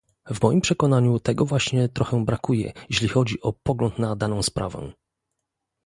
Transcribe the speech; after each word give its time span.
W 0.33 0.41
moim 0.43 0.61
przekonaniu 0.61 1.19
tego 1.19 1.45
właśnie 1.45 1.89
trochę 1.89 2.25
brakuje, 2.25 2.73
jeśli 2.89 3.07
chodzi 3.07 3.41
o 3.41 3.53
pogląd 3.63 3.99
na 3.99 4.15
daną 4.15 4.43
sprawę 4.43 4.91